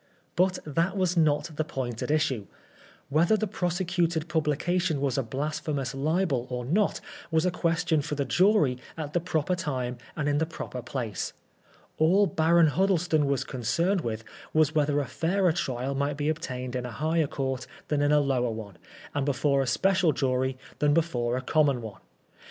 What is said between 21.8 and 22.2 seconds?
one.